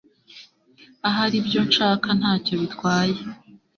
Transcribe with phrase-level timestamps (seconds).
[1.07, 3.17] Ahari ibyo nshaka ntacyo bitwaye